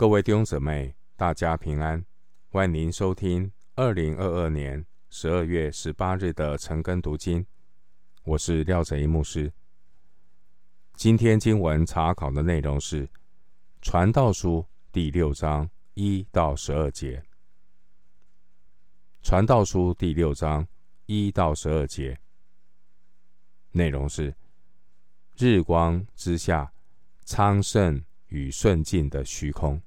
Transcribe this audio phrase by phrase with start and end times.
[0.00, 2.02] 各位弟兄姊妹，大家平安，
[2.48, 7.44] 欢迎您收听二零二二年十二月十八日的晨更读经。
[8.24, 9.52] 我是廖哲一牧师。
[10.94, 13.06] 今天经文查考的内容是
[13.82, 14.60] 《传道书》
[14.90, 17.18] 第六章一到十二节。
[19.22, 20.66] 《传道书》第六章
[21.04, 22.18] 一到十二节
[23.72, 24.34] 内容是：
[25.36, 26.72] 日光之下，
[27.26, 29.78] 昌盛与顺境的虚空。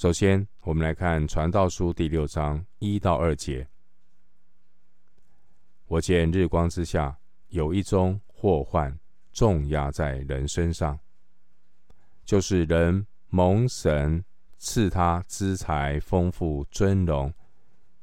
[0.00, 3.66] 首先，我们来看《传道书》第六章一到二节。
[5.88, 8.96] 我见日光之下有一宗祸患
[9.32, 10.96] 重压在人身上，
[12.24, 14.24] 就是人蒙神
[14.56, 17.34] 赐他资财丰富尊荣，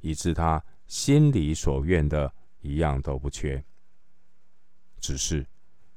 [0.01, 3.63] 以致他心里所愿的一样都不缺，
[4.99, 5.47] 只是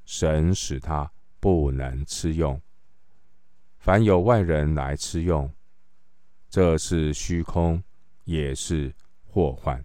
[0.04, 2.62] 神使他不能吃用。
[3.78, 5.52] 凡有外人来吃用。
[6.50, 7.82] 这是虚空，
[8.24, 8.94] 也是
[9.26, 9.84] 祸患。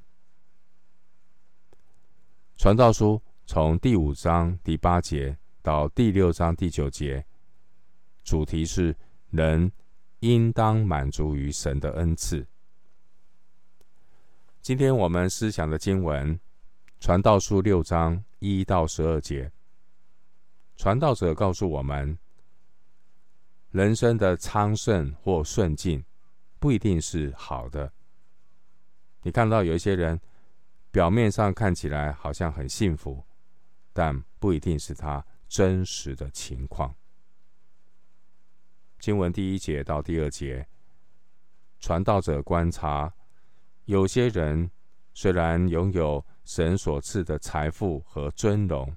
[2.55, 7.25] 传道书从第五章第八节到第六章第九节，
[8.23, 8.95] 主题是
[9.31, 9.69] 人
[10.21, 12.47] 应当满足于神的恩赐。
[14.61, 16.39] 今天我们思想的经文，
[17.01, 19.51] 传道书六章一到十二节，
[20.77, 22.17] 传道者告诉我们，
[23.71, 26.01] 人生的昌盛或顺境。
[26.63, 27.91] 不一定是好的。
[29.23, 30.17] 你看到有一些人，
[30.91, 33.21] 表面上看起来好像很幸福，
[33.91, 36.95] 但不一定是他真实的情况。
[38.97, 40.65] 经文第一节到第二节，
[41.81, 43.13] 传道者观察，
[43.83, 44.71] 有些人
[45.13, 48.95] 虽然拥有神所赐的财富和尊荣，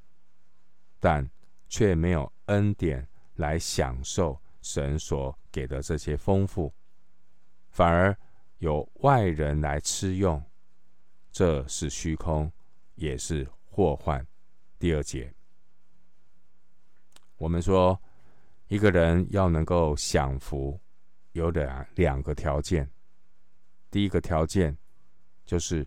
[1.01, 1.29] 但
[1.69, 6.73] 却没有恩典来享受神所给的这些丰富。
[7.77, 8.17] 反而
[8.57, 10.43] 有外人来吃用，
[11.31, 12.51] 这是虚空，
[12.95, 14.27] 也是祸患。
[14.79, 15.31] 第二节，
[17.37, 18.01] 我们说
[18.69, 20.81] 一个人要能够享福，
[21.33, 22.91] 有两两个条件。
[23.91, 24.75] 第一个条件
[25.45, 25.87] 就是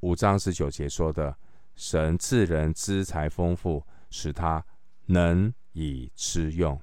[0.00, 1.32] 五章十九节说的
[1.76, 3.80] ：“神赐人资财丰富，
[4.10, 4.66] 使他
[5.06, 6.76] 能以吃用。”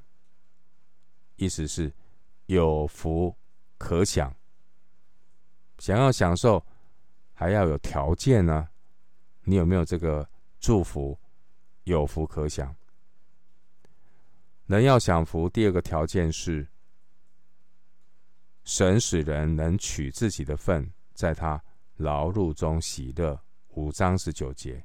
[1.36, 1.94] 意思是
[2.46, 3.36] 有福。
[3.78, 4.36] 可享，
[5.80, 6.66] 想要享受，
[7.34, 8.68] 还要有条件呢。
[9.44, 10.28] 你有没有这个
[10.60, 11.18] 祝福？
[11.84, 12.76] 有福可享，
[14.66, 15.48] 人要享福。
[15.48, 16.68] 第二个条件是，
[18.66, 21.64] 神使人能取自己的份，在他
[21.96, 23.40] 劳碌中喜乐。
[23.70, 24.84] 五章十九节，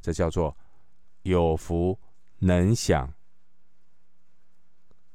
[0.00, 0.56] 这叫做
[1.22, 1.98] 有福
[2.38, 3.12] 能享，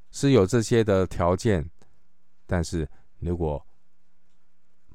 [0.09, 1.69] 是有这些的条件，
[2.45, 2.89] 但是。
[3.21, 3.63] 如果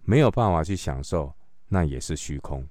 [0.02, 1.32] 没有办法去享受，
[1.68, 2.68] 那也是虚空。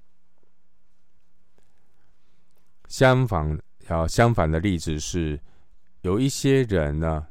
[2.88, 3.58] 相反，
[3.88, 5.40] 要相反的例子是，
[6.02, 7.26] 有一些人呢，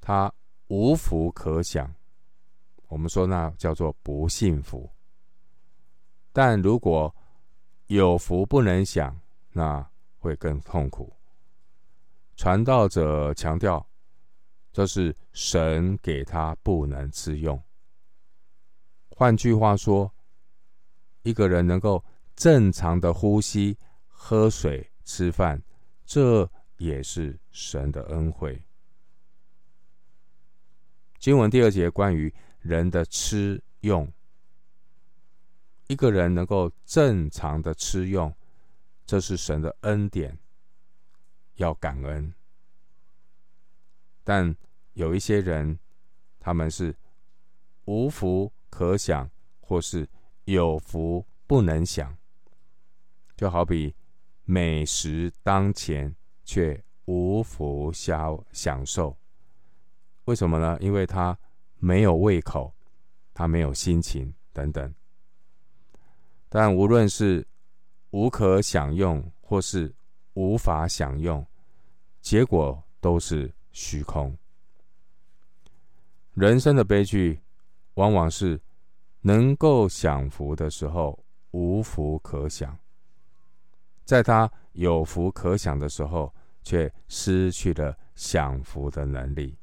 [0.00, 0.32] 他
[0.68, 1.94] 无福可享，
[2.88, 4.90] 我们说那叫做不幸福。
[6.32, 7.14] 但如果
[7.86, 9.18] 有福不能享，
[9.52, 9.86] 那
[10.18, 11.12] 会更痛苦。
[12.36, 13.86] 传道者强调。
[14.72, 17.62] 这是神给他不能吃用。
[19.10, 20.10] 换句话说，
[21.22, 22.02] 一个人能够
[22.34, 25.62] 正常的呼吸、喝水、吃饭，
[26.06, 28.60] 这也是神的恩惠。
[31.18, 34.10] 经文第二节关于人的吃用，
[35.86, 38.34] 一个人能够正常的吃用，
[39.04, 40.36] 这是神的恩典，
[41.56, 42.34] 要感恩。
[44.24, 44.54] 但
[44.94, 45.78] 有一些人，
[46.38, 46.94] 他们是
[47.84, 49.28] 无福可享，
[49.60, 50.08] 或是
[50.44, 52.16] 有福不能享。
[53.36, 53.94] 就好比
[54.44, 59.16] 美食当前，却无福消享受。
[60.26, 60.78] 为什么呢？
[60.80, 61.36] 因为他
[61.78, 62.72] 没有胃口，
[63.34, 64.94] 他没有心情等等。
[66.48, 67.44] 但无论是
[68.10, 69.92] 无可享用，或是
[70.34, 71.44] 无法享用，
[72.20, 74.36] 结果都是虚空。
[76.34, 77.40] 人生的悲剧，
[77.94, 78.60] 往往是
[79.20, 81.18] 能够享福的时候
[81.50, 82.78] 无福可享，
[84.04, 86.32] 在他有福可享的时候，
[86.62, 89.56] 却失去了享福的能力。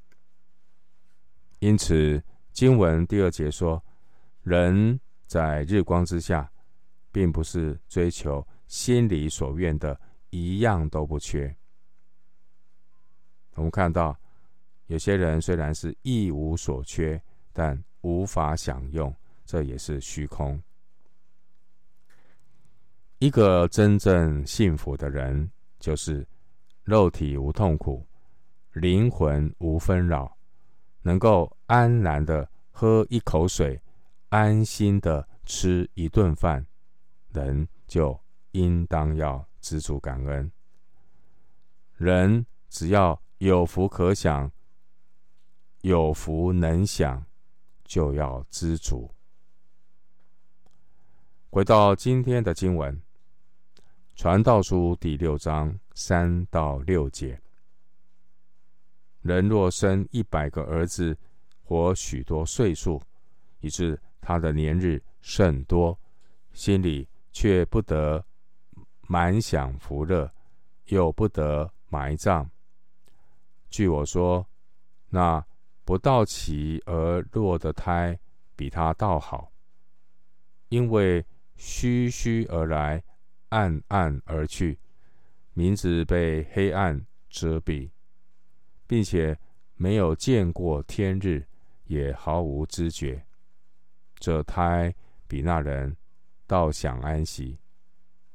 [1.59, 3.83] 因此，经文第二节说，
[4.43, 6.49] 人在日光之下，
[7.11, 11.53] 并不是追求心里所愿的，一样都不缺。
[13.59, 14.17] 我们看到。
[14.87, 17.21] 有些人虽然是一无所缺，
[17.53, 19.15] 但无法享用，
[19.45, 20.59] 这也是虚空。
[23.19, 26.27] 一个真正幸福的人，就是
[26.83, 28.03] 肉体无痛苦，
[28.73, 30.35] 灵魂无纷扰，
[31.03, 33.79] 能够安然的喝一口水，
[34.29, 36.65] 安心的吃一顿饭，
[37.31, 38.19] 人就
[38.53, 40.51] 应当要知足感恩。
[41.95, 44.51] 人只要有福可享，
[45.79, 47.25] 有福能享，
[47.85, 49.09] 就要知足。
[51.49, 53.01] 回到今天的经文。
[54.13, 57.39] 传道书第六章三到六节：
[59.21, 61.17] 人若生一百个儿子，
[61.63, 63.01] 活许多岁数，
[63.61, 65.97] 以致他的年日甚多，
[66.51, 68.25] 心里却不得
[69.07, 70.29] 满享福乐，
[70.87, 72.51] 又不得埋葬。
[73.69, 74.47] 据我说，
[75.09, 75.45] 那
[75.85, 78.19] 不到期而落的胎，
[78.55, 79.51] 比他倒好，
[80.69, 81.25] 因为
[81.55, 83.03] 虚虚而来。
[83.49, 84.77] 暗暗而去，
[85.53, 87.89] 名字被黑暗遮蔽，
[88.85, 89.35] 并且
[89.73, 91.43] 没有见过天日，
[91.85, 93.25] 也毫无知觉。
[94.19, 94.93] 这胎
[95.27, 95.97] 比那人
[96.45, 97.57] 倒想安息。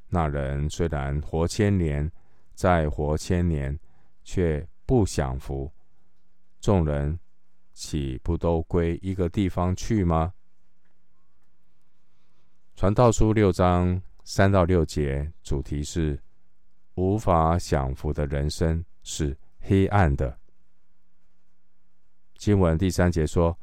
[0.09, 2.11] 那人虽然活千年，
[2.53, 3.79] 再活千年，
[4.25, 5.71] 却不享福。
[6.61, 7.19] 众人
[7.73, 10.33] 岂不都归一个地方去吗？
[12.75, 14.03] 传道书六章。
[14.27, 16.19] 三到六节主题是
[16.95, 20.39] 无法享福的人生是黑暗的。
[22.39, 23.55] 经文第三节说，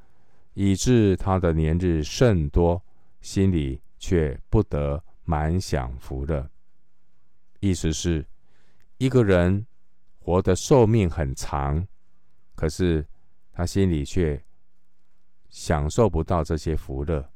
[0.54, 2.80] 以致他的年日甚多，
[3.22, 6.48] 心里却不得满享福的。
[7.60, 8.24] 意思是，
[9.00, 9.66] 一个人
[10.24, 11.86] 活的寿命很长，
[12.56, 13.06] 可是
[13.52, 14.42] 他心里却
[15.50, 17.28] 享受不到这些福乐，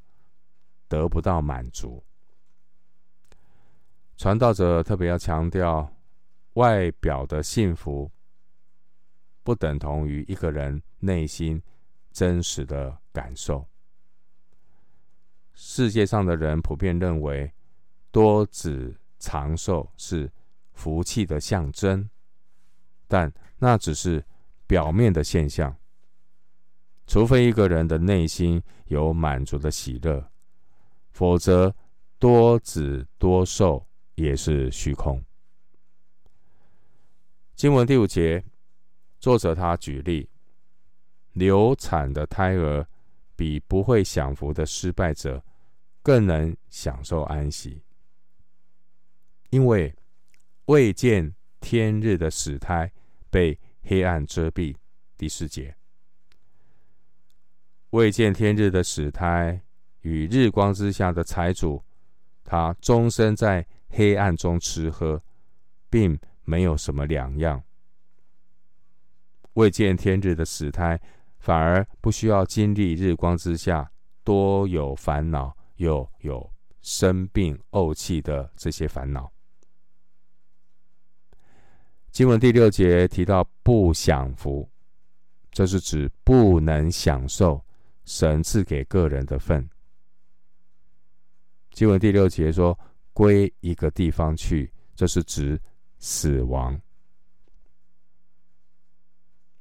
[0.88, 2.04] 得不到满足。
[4.16, 5.92] 传道者特别要强调，
[6.54, 8.10] 外表的幸福
[9.44, 11.62] 不等同于一个人内心
[12.12, 13.68] 真实的感受。
[15.54, 17.52] 世界上的人普遍认为，
[18.12, 20.32] 多子长寿是
[20.72, 22.10] 福气的象征，
[23.08, 24.24] 但那只是
[24.68, 25.76] 表面的现象。
[27.08, 30.32] 除非一个人的内心有满足的喜乐，
[31.12, 31.76] 否则
[32.20, 33.86] 多子多寿。
[34.16, 35.22] 也是虚空。
[37.54, 38.42] 经文第五节，
[39.20, 40.30] 作者他举例，
[41.34, 42.88] 流产的胎儿
[43.36, 45.44] 比不会享福的失败者
[46.02, 47.84] 更能享受安息，
[49.50, 49.94] 因为
[50.68, 51.35] 未见
[51.66, 52.92] 天日的死胎
[53.32, 54.76] 被黑暗遮蔽。
[55.18, 55.76] 第四节，
[57.90, 59.60] 未见天日的死胎
[60.02, 61.84] 与日光之下的财主，
[62.44, 63.66] 他终身在。
[63.98, 65.24] 黑暗中吃喝，
[65.90, 67.64] 并没有什么两样。
[69.54, 71.00] 未见天日的死胎，
[71.40, 73.90] 反而不需要经历日光之下
[74.22, 76.52] 多有烦恼，又有
[76.82, 79.32] 生病怄气的这些烦恼。
[82.16, 84.70] 经文第六节提到不享福，
[85.52, 87.62] 这是指不能享受
[88.06, 89.70] 神赐给个人的份。
[91.72, 92.78] 经文第六节说。
[93.12, 95.58] 归一个地方去，这是指
[96.00, 96.78] 死亡。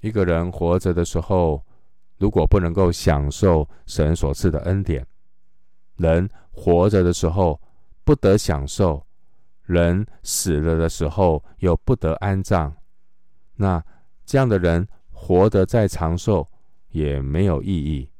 [0.00, 1.64] 一个人活着的时候，
[2.18, 5.06] 如果不能够享受神所赐的恩典，
[5.98, 7.60] 人活着的时候
[8.02, 9.06] 不得享受，
[9.64, 12.72] 人死了的时候又不得安葬，
[13.56, 13.84] 那
[14.24, 16.48] 这样的人活得再长寿
[16.90, 18.10] 也没有意义。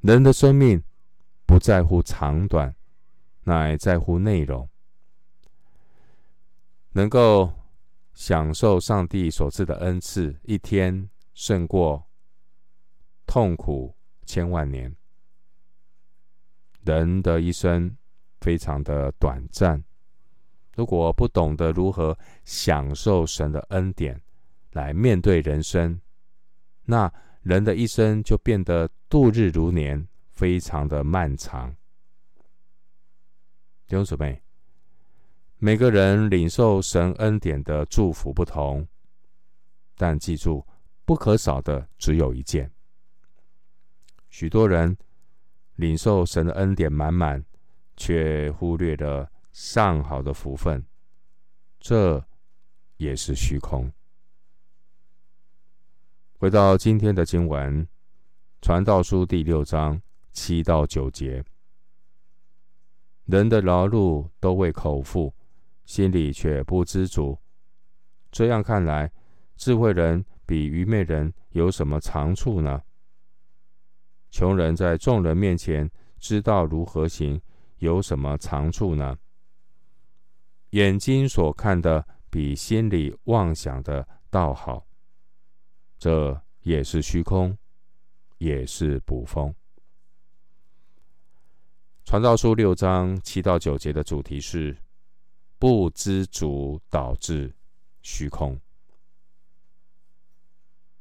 [0.00, 0.82] 人的生命
[1.46, 2.74] 不在乎长短。
[3.44, 4.68] 乃在乎内容，
[6.92, 7.50] 能够
[8.12, 12.06] 享受上帝所赐的恩赐，一天胜过
[13.26, 14.94] 痛苦千万年。
[16.84, 17.96] 人的一生
[18.40, 19.82] 非常的短暂，
[20.74, 24.20] 如果不懂得如何享受神的恩典
[24.72, 26.00] 来面对人生，
[26.84, 31.74] 那人的一生就变得度日如年，非常的漫长。
[33.86, 34.42] 弟兄姊妹，
[35.58, 38.86] 每个人领受神恩典的祝福不同，
[39.96, 40.66] 但记住，
[41.04, 42.70] 不可少的只有一件。
[44.28, 44.96] 许多人
[45.74, 47.44] 领受神的恩典满满，
[48.00, 50.82] 却忽略了上好的福分，
[51.78, 52.24] 这
[52.96, 53.92] 也是虚空。
[56.38, 57.84] 回到今天的经文，
[58.62, 60.00] 《传道书》第六章
[60.32, 61.44] 七到九节：
[63.26, 65.34] 人的劳碌都为口腹，
[65.84, 67.38] 心里却不知足。
[68.32, 69.12] 这样看来，
[69.58, 72.82] 智慧人比愚昧人有什么长处呢？
[74.30, 77.38] 穷人在众人面前知道如何行，
[77.80, 79.18] 有什么长处呢？
[80.70, 84.86] 眼睛所看的比心里妄想的倒好。
[85.98, 87.56] 这也是虚空，
[88.38, 89.54] 也是捕风。
[92.04, 94.76] 传道书六章七到九节的主题是
[95.58, 97.54] 不知足导致
[98.02, 98.58] 虚空。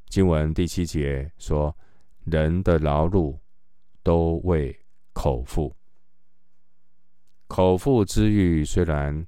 [0.08, 1.76] 经文第七节说
[2.26, 3.38] ：“人的劳碌
[4.02, 4.78] 都为
[5.14, 5.76] 口腹，
[7.50, 9.26] 口腹之欲虽然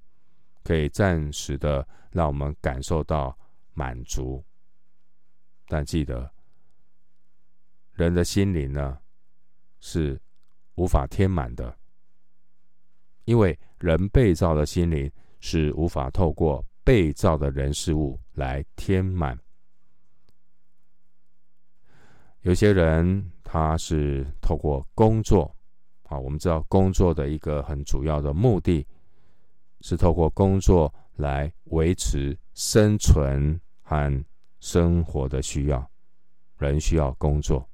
[0.63, 3.35] 可以暂时的让我们感受到
[3.73, 4.41] 满足。”
[5.67, 6.31] 但记得，
[7.93, 8.99] 人的心灵呢，
[9.79, 10.21] 是
[10.75, 11.75] 无法填满的，
[13.25, 19.37] 因为人被造的心灵是无法透过被造的人事物来填满。
[22.41, 25.55] 有些人他是透过工作，
[26.11, 28.85] 啊，我们知道工作的一个很主要的目的，
[29.79, 34.23] 是透过工作来维持生存和。
[34.63, 35.89] 生活的需要，
[36.59, 37.67] 人需要工作，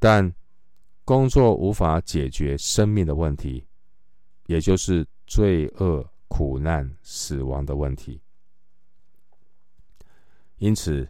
[0.00, 0.34] 但
[1.04, 3.64] 工作无法解决生命的问题，
[4.46, 8.20] 也就是罪恶、苦难、死亡的问题。
[10.56, 11.08] 因此，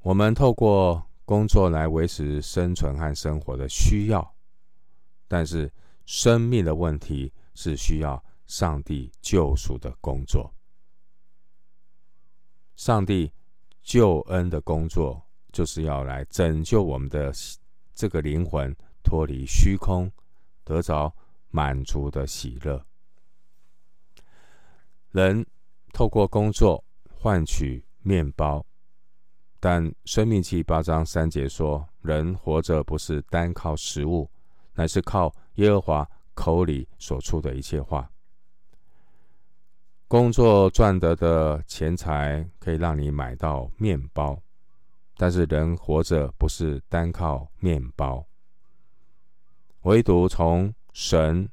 [0.00, 4.34] 我们透过工作来维持生存和生活的需要，
[5.26, 5.72] 但是
[6.04, 10.52] 生命的问题是需要上帝救赎的工作。
[12.76, 13.32] 上帝
[13.82, 17.32] 救恩的工作，就是要来拯救我们的
[17.94, 20.12] 这个灵魂，脱离虚空，
[20.64, 21.16] 得着
[21.48, 22.84] 满足的喜乐。
[25.12, 25.46] 人
[25.94, 28.66] 透过工作换取面包，
[29.64, 34.28] 但《生命记》八章三节说：“人活着不是单靠食物，
[34.74, 38.10] 乃是靠耶和华口里所出的一切话。”
[40.08, 44.36] 工作赚得的钱财可以让你买到面包，
[45.16, 48.26] 但是人活着不是单靠面包，
[49.82, 51.48] 唯独从神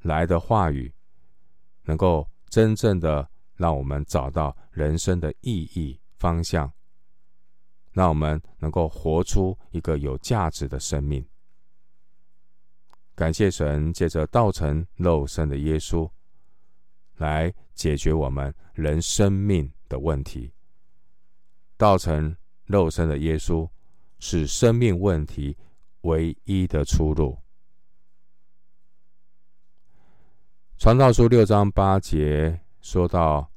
[0.00, 0.92] 来的话语，
[1.84, 6.68] 能够真正的让我们找到人生的意义方向，
[7.92, 11.24] 让我们能够活出一个有价值的生命。
[13.14, 16.10] 感谢神，借着道成肉身的耶稣。
[17.18, 20.52] 来解决我们人生命的问题。
[21.76, 22.34] 道成
[22.64, 23.68] 肉身的耶稣
[24.18, 25.56] 是生命问题
[26.00, 27.38] 唯一的出路。
[30.78, 33.48] 传道书六章八节说到：“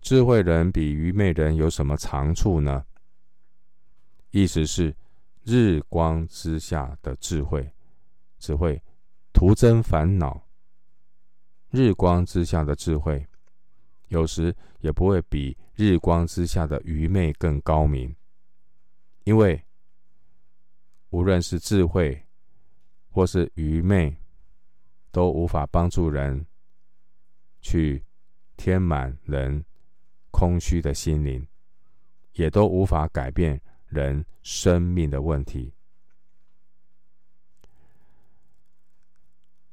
[0.00, 2.84] 智慧人比愚昧人有什么长处呢？”
[4.32, 4.94] 意思是
[5.44, 7.70] 日光之下的智慧
[8.38, 8.82] 只会
[9.32, 10.46] 徒增烦恼。
[11.70, 13.26] 日光之下的智慧，
[14.08, 18.14] 有时也不会比日光之下的愚昧更高明，
[19.24, 19.64] 因为
[21.08, 22.26] 无论是智慧
[23.10, 24.14] 或是愚昧，
[25.10, 26.46] 都无法帮助人
[27.60, 28.04] 去
[28.56, 29.64] 填满人
[30.30, 31.46] 空虚的心灵，
[32.32, 33.58] 也都无法改变
[33.92, 35.72] 人生命的问题。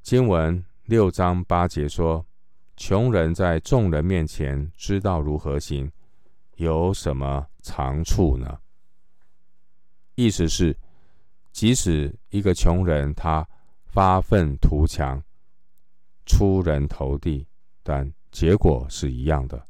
[0.01, 0.63] 经文。
[0.85, 2.25] 六章八节说
[2.75, 5.87] ：“穷人在众人面前知道如何行，
[6.55, 8.59] 有什么长处呢？”
[10.17, 10.75] 意思是，
[11.51, 13.47] 即使一个穷人他
[13.85, 15.23] 发愤图强、
[16.25, 17.45] 出人头地，
[17.83, 19.63] 但结果是一样的，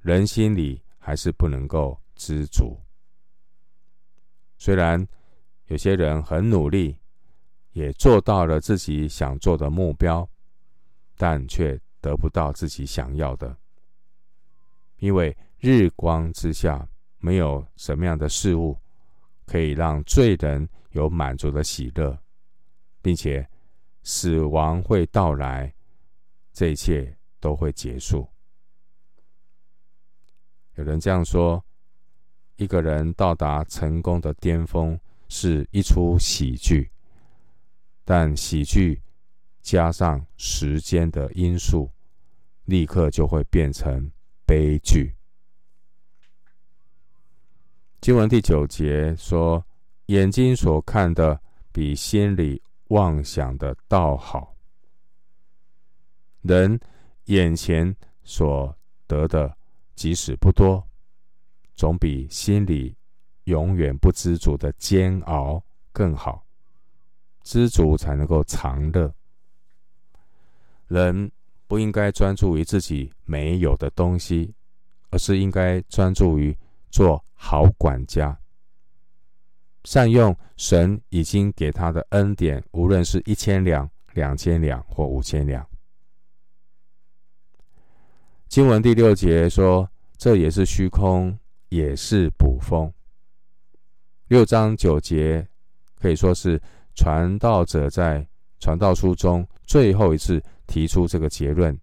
[0.00, 2.80] 人心里还是不能够知足。
[4.58, 5.06] 虽然
[5.66, 6.98] 有些人很努力。
[7.72, 10.26] 也做到了自己想做的目标，
[11.14, 13.54] 但却得不到自己想要的。
[14.96, 18.80] 因为日光之下没有什么样的事物
[19.44, 22.18] 可以让罪人有满足的喜乐，
[23.02, 23.46] 并且
[24.04, 25.70] 死亡会到来，
[26.54, 28.26] 这一切都会结束。
[30.76, 31.62] 有人这样说：
[32.56, 34.98] 一个人到达成功的巅峰
[35.28, 36.90] 是一出喜剧。
[38.04, 39.02] 但喜剧
[39.62, 41.90] 加上时间的因素，
[42.66, 44.10] 立刻就会变成
[44.44, 45.14] 悲剧。
[48.00, 49.64] 经文第九节说
[50.06, 51.40] ：“眼睛所看的，
[51.72, 54.54] 比心里妄想的倒好。
[56.42, 56.78] 人
[57.24, 58.72] 眼前所
[59.08, 59.56] 得的，
[59.96, 60.86] 即使不多，
[61.76, 62.96] 总比心里
[63.44, 66.44] 永远不知足的煎熬更好。
[67.44, 69.14] 知足才能够长乐。
[70.88, 71.30] 人
[71.68, 74.52] 不应该专注于自己没有的东西，
[75.10, 76.56] 而是应该专注于
[76.90, 78.36] 做好管家，
[79.84, 85.64] 善用神已经给他的恩典，无论是一千两、两千两或五千两。
[88.48, 91.36] 经文第六节说：“这也是虚空，
[91.68, 92.90] 也是捕风。”
[94.28, 95.46] 六章九节
[95.94, 96.60] 可以说是
[96.94, 98.26] 传道者在
[98.58, 101.78] 传道书中最后一次提出这个结论：“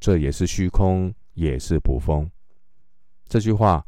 [0.00, 2.28] 这也是虚空，也是捕风。”
[3.28, 3.84] 这句话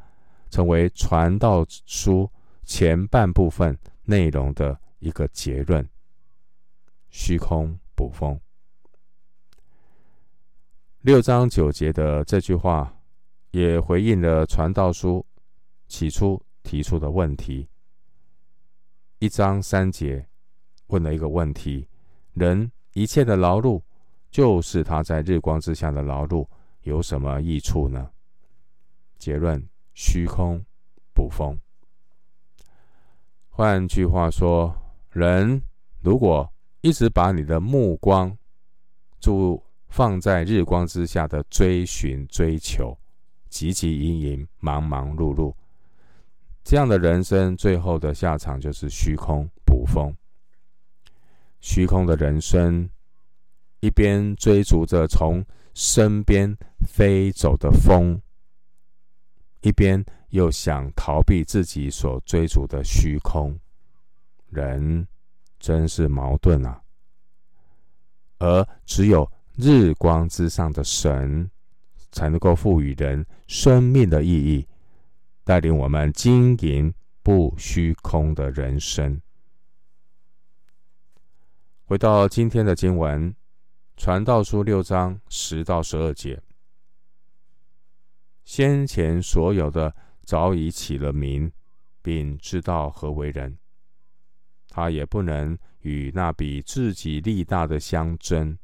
[0.51, 2.31] 成为传道书
[2.65, 5.87] 前半部分内容的一个结论
[7.11, 8.39] ：“虚空捕风。”
[11.03, 12.97] 六章九节的这句话，
[13.51, 15.25] 也回应了传道书
[15.89, 17.69] 起初提出的问题。
[19.19, 20.27] 一章三节
[20.89, 21.89] 问了一个问题：
[22.35, 23.81] 人一切的劳碌，
[24.31, 26.47] 就是他在日光之下的劳碌，
[26.83, 28.11] 有什么益处呢？
[29.19, 30.63] 结论：虚空
[31.15, 31.59] 捕风。
[33.49, 34.77] 换句话说，
[35.11, 35.63] 人
[36.03, 36.53] 如果
[36.83, 38.37] 一直把你的目光
[39.19, 42.97] 注放在日光之下的追寻、追求、
[43.51, 45.55] 汲汲营营、忙忙碌碌，
[46.67, 50.13] 这样的人生最后的下场就是虚空捕风。
[51.61, 52.91] 虚空的人生，
[53.79, 56.53] 一边追逐着从身边
[56.85, 58.21] 飞走的风，
[59.61, 63.57] 一边又想逃避自己所追逐的虚空，
[64.51, 65.07] 人
[65.61, 66.83] 真是矛盾啊！
[68.39, 71.49] 而只有日光之上的神，
[72.11, 74.67] 才能够赋予人生命的意义，
[75.47, 79.23] 带领我们经营不虚空的人生。
[81.85, 83.31] 回到今天的经文，
[83.97, 86.43] 《传道书》六章十到十二节，
[88.43, 91.53] 先前所有的早已起了名，
[92.03, 93.57] 并知道何为人，
[94.69, 98.59] 他也不能与那比自己力大的相争。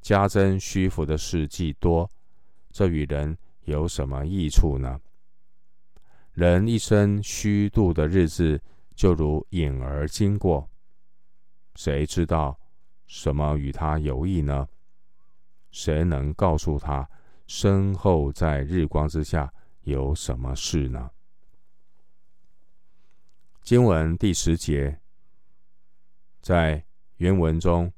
[0.00, 2.08] 加增虚浮的事既多，
[2.70, 5.00] 这与人有什么益处呢？
[6.32, 8.60] 人一生虚度的日子，
[8.94, 10.68] 就如影儿经过，
[11.74, 12.58] 谁知道
[13.06, 14.68] 什么与他有益呢？
[15.70, 17.08] 谁能告诉他
[17.46, 21.10] 身后在日光之下有什么事呢？
[23.62, 25.00] 经文第十节，
[26.40, 26.84] 在
[27.16, 27.92] 原文中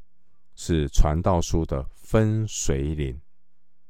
[0.54, 1.84] 是传道书的。
[2.04, 3.18] 分水岭，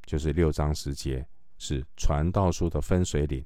[0.07, 1.27] 就是六章十节，
[1.59, 3.45] 是传道书的分水岭，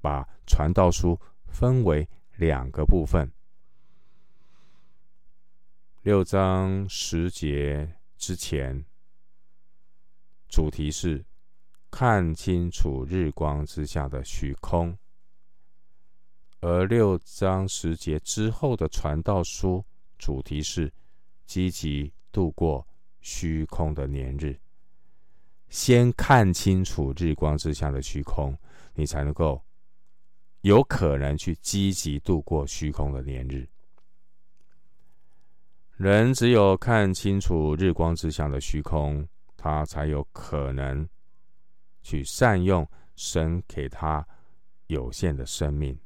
[0.00, 3.30] 把传道书分为两个部分。
[6.02, 8.84] 六章十节之前，
[10.48, 11.24] 主题是
[11.90, 14.96] 看清楚日光之下的虚空，
[16.60, 19.84] 而六章十节之后的传道书，
[20.18, 20.92] 主题是
[21.46, 22.86] 积极度过。
[23.22, 24.58] 虚空的年日，
[25.68, 28.56] 先看清楚日光之下的虚空，
[28.94, 29.62] 你才能够
[30.62, 33.68] 有可能去积极度过虚空的年日。
[35.96, 41.08] 人只有看清楚日光之下的虚空，他才有可能
[42.02, 44.26] 去善用神给他
[44.86, 45.98] 有限的生命。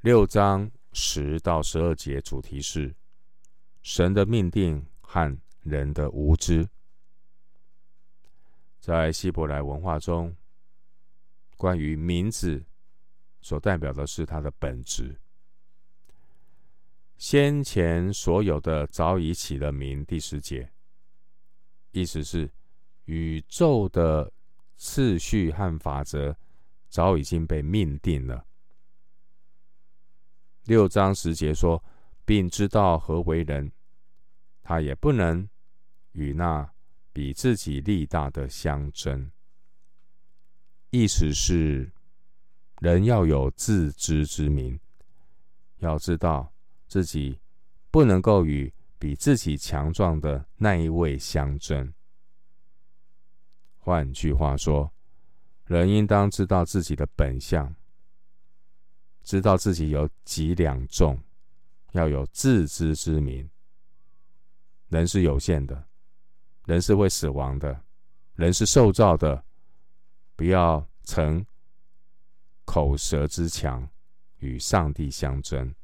[0.00, 2.94] 六章十到十二节主题是。
[3.84, 6.64] 神的命定和人的无知，
[8.78, 10.32] 在希伯来文化中，
[11.62, 12.64] 关于名字
[13.40, 15.20] 所代表的是他的本质。
[17.16, 20.72] 先前所有的早已起了名，第十节，
[21.92, 22.50] 意思是
[23.04, 24.32] 宇宙的
[24.76, 26.36] 次序和法则
[26.88, 28.44] 早已经被命定了。
[30.64, 31.80] 六章十节说。
[32.24, 33.72] 并知道何为人，
[34.62, 35.48] 他也不能
[36.12, 36.72] 与那
[37.12, 39.32] 比自己力大的相争。
[40.94, 41.90] 意思是，
[42.82, 44.78] 人要有自知之明，
[45.78, 46.52] 要知道
[46.86, 47.40] 自己
[47.90, 51.90] 不能够与比自己强壮的那一位相争。
[53.78, 54.92] 换句话说，
[55.64, 57.74] 人应当知道自己的本相，
[59.24, 61.18] 知道自己有几两重，
[61.92, 63.48] 要有自知之明。
[64.88, 65.86] 人是有限的，
[66.66, 67.82] 人是会死亡的，
[68.34, 69.42] 人是受造的，
[70.34, 71.44] 不要逞
[72.64, 73.88] 口舌之强，
[74.38, 75.74] 与上帝相争。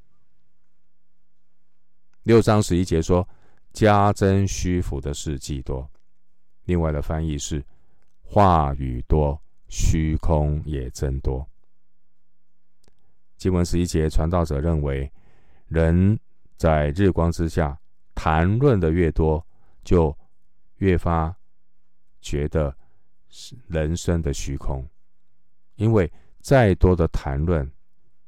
[2.23, 3.27] 六章十一节说
[3.73, 5.91] ：“加增虚浮的事既多。”
[6.65, 7.65] 另外的翻译是
[8.23, 11.49] ：“话语多，虚空也增多。”
[13.39, 15.11] 经文十一节，传道者认为，
[15.69, 16.19] 人
[16.57, 17.79] 在日光之下
[18.15, 19.47] 谈论的越多，
[19.85, 20.15] 就
[20.79, 21.35] 越发
[22.21, 22.77] 觉得
[23.67, 24.89] 人生的虚空，
[25.77, 26.11] 因为
[26.41, 27.71] 再多的谈论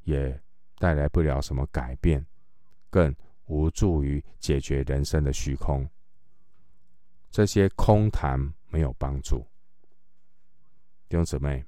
[0.03, 0.41] 也
[0.77, 2.25] 带来不了什么改变，
[2.89, 5.89] 更无助于解决人生的虚空，
[7.29, 9.45] 这些空谈没有帮助。
[11.07, 11.65] 弟兄姊妹，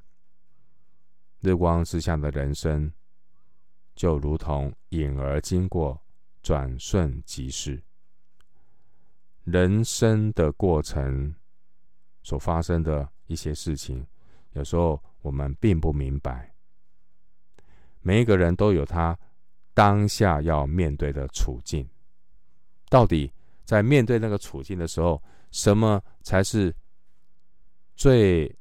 [1.42, 2.92] 日光之下的人生，
[3.96, 6.02] 就如同影儿经过，
[6.42, 7.84] 转瞬即逝。
[9.44, 11.36] 人生的过程
[12.22, 14.06] 所发生的一些事情，
[14.54, 16.54] 有时候我们并不明白。
[18.02, 19.18] 每一个人都有他。
[19.76, 21.90] 当下要面对的处境，
[22.90, 23.34] 到底
[23.66, 26.72] 在面对那个处境的时候，什么才是
[27.96, 28.56] 最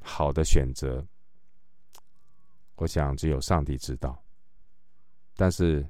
[0.00, 1.06] 好的选择？
[2.76, 4.24] 我想只有上帝知道。
[5.36, 5.86] 但是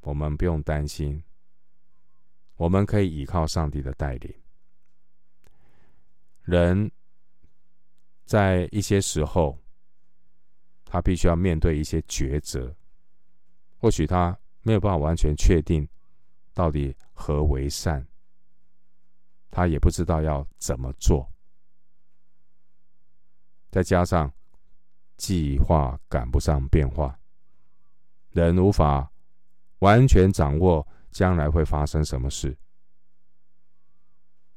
[0.00, 1.24] 我们不用担心，
[2.56, 4.41] 我们可以依靠上帝的带领。
[6.42, 6.90] 人
[8.24, 9.58] 在一些时候，
[10.84, 12.74] 他必须要面对一些抉择。
[13.78, 15.88] 或许他没有办法完全确定
[16.54, 18.06] 到底何为善，
[19.50, 21.28] 他也不知道要怎么做。
[23.70, 24.32] 再加上
[25.16, 27.18] 计划赶不上变化，
[28.30, 29.10] 人无法
[29.78, 32.56] 完全掌握将来会发生什么事，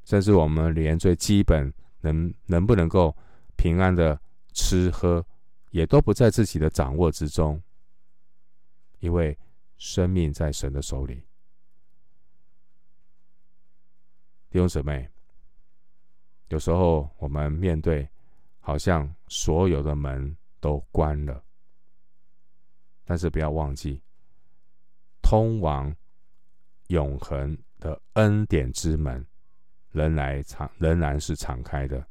[0.05, 3.15] 甚至我们连最基本能能不能够
[3.57, 4.19] 平安的
[4.53, 5.25] 吃喝，
[5.71, 7.61] 也都不在自己的掌握之中。
[8.99, 9.37] 因为
[9.77, 11.15] 生命在神的手里，
[14.49, 15.07] 弟兄姊妹，
[16.47, 18.07] 有时候我们面对
[18.59, 21.43] 好像所有的门都关了，
[23.03, 24.01] 但是不要忘记，
[25.21, 25.93] 通往
[26.87, 29.23] 永恒的恩典之门
[29.95, 32.05] 仍然敞，仍然是敞开的，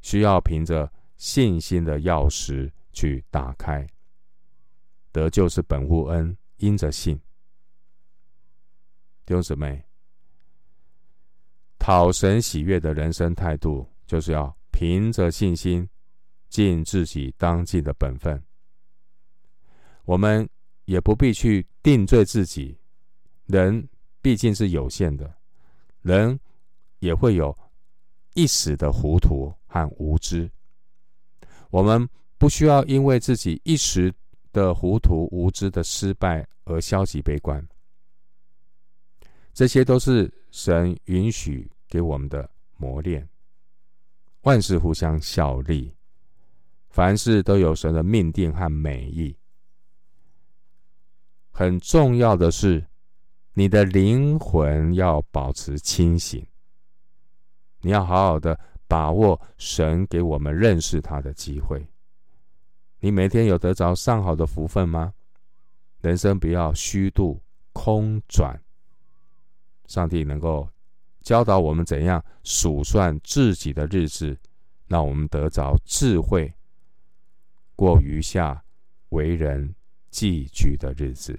[0.00, 3.84] 需要凭着信心的钥匙去打开。
[5.10, 7.20] 得救是本乎恩，因着信。
[9.26, 9.84] 弟兄姊妹，
[11.78, 15.88] 讨神喜悦的人生态度，就是要凭着信心
[16.48, 18.40] 尽自己当尽的本分。
[20.04, 20.48] 我们
[20.84, 22.78] 也不必去定罪自己，
[23.46, 23.88] 人
[24.22, 25.34] 毕竟是有限的，
[26.00, 26.40] 人
[27.00, 27.54] 也会有
[28.32, 30.50] 一时的糊涂和无知。
[31.68, 32.08] 我们
[32.38, 34.14] 不需要因为自己一时。
[34.54, 37.66] 的糊涂无知的失败而消极悲观，
[39.54, 43.26] 这些都是神允许给我们的磨练。
[44.42, 45.96] 万事互相效力，
[46.90, 49.34] 凡事都有神的命定和美意。
[51.50, 52.86] 很重要的是，
[53.54, 56.46] 你的灵魂要保持清醒，
[57.80, 61.86] 你要好好的把握神给我们认识他的机会。
[63.00, 65.12] 你每天有得着上好的福分吗？
[66.00, 68.58] 人生不要虚度空转。
[69.86, 70.66] 上帝能够
[71.20, 74.34] 教导我们怎样数算自己的日子，
[74.86, 76.52] 让我们得着智慧，
[77.76, 78.64] 过余下
[79.10, 79.74] 为人
[80.10, 81.38] 寄居的日子。